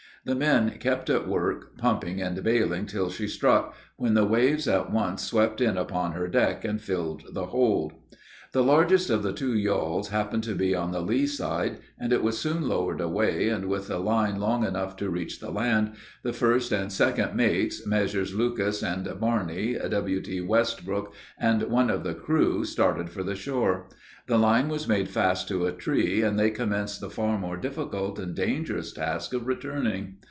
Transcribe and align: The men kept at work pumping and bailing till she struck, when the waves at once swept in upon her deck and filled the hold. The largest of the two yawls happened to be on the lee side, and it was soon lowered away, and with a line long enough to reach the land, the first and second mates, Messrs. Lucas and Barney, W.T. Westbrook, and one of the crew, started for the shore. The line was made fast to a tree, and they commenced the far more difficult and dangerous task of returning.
The 0.23 0.35
men 0.35 0.69
kept 0.77 1.09
at 1.09 1.27
work 1.27 1.79
pumping 1.79 2.21
and 2.21 2.43
bailing 2.43 2.85
till 2.85 3.09
she 3.09 3.27
struck, 3.27 3.73
when 3.97 4.13
the 4.13 4.23
waves 4.23 4.67
at 4.67 4.91
once 4.91 5.23
swept 5.23 5.59
in 5.59 5.79
upon 5.79 6.11
her 6.11 6.27
deck 6.27 6.63
and 6.63 6.79
filled 6.79 7.23
the 7.33 7.47
hold. 7.47 7.93
The 8.53 8.63
largest 8.63 9.09
of 9.09 9.23
the 9.23 9.31
two 9.33 9.53
yawls 9.57 10.09
happened 10.09 10.43
to 10.43 10.53
be 10.53 10.75
on 10.75 10.91
the 10.91 11.01
lee 11.01 11.25
side, 11.25 11.77
and 11.97 12.11
it 12.11 12.21
was 12.21 12.37
soon 12.37 12.67
lowered 12.67 12.99
away, 12.99 13.47
and 13.47 13.65
with 13.69 13.89
a 13.89 13.97
line 13.97 14.41
long 14.41 14.65
enough 14.65 14.97
to 14.97 15.09
reach 15.09 15.39
the 15.39 15.49
land, 15.51 15.93
the 16.21 16.33
first 16.33 16.73
and 16.73 16.91
second 16.91 17.33
mates, 17.33 17.87
Messrs. 17.87 18.35
Lucas 18.35 18.83
and 18.83 19.09
Barney, 19.21 19.75
W.T. 19.75 20.41
Westbrook, 20.41 21.13
and 21.39 21.63
one 21.63 21.89
of 21.89 22.03
the 22.03 22.13
crew, 22.13 22.65
started 22.65 23.09
for 23.09 23.23
the 23.23 23.35
shore. 23.35 23.87
The 24.27 24.37
line 24.37 24.67
was 24.67 24.87
made 24.87 25.07
fast 25.09 25.47
to 25.47 25.65
a 25.65 25.71
tree, 25.71 26.21
and 26.21 26.37
they 26.37 26.49
commenced 26.51 26.99
the 26.99 27.09
far 27.09 27.39
more 27.39 27.55
difficult 27.57 28.19
and 28.19 28.35
dangerous 28.35 28.91
task 28.91 29.33
of 29.33 29.47
returning. 29.47 30.17